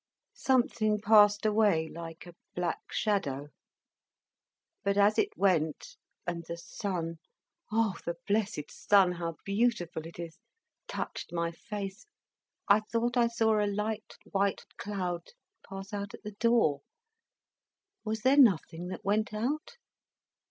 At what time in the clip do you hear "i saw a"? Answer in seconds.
13.15-13.69